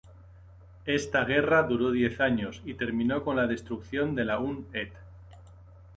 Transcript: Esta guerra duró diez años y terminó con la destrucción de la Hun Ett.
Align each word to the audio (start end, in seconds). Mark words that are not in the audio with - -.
Esta 0.87 1.25
guerra 1.25 1.61
duró 1.61 1.91
diez 1.91 2.19
años 2.21 2.63
y 2.65 2.73
terminó 2.73 3.23
con 3.23 3.35
la 3.35 3.45
destrucción 3.45 4.15
de 4.15 4.25
la 4.25 4.39
Hun 4.39 4.65
Ett. 4.73 4.91